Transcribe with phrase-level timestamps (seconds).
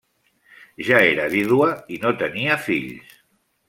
[0.87, 3.19] Ja era viuda i no tenia fills.